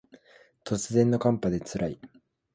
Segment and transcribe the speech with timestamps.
[0.63, 1.99] 突然の寒波で辛い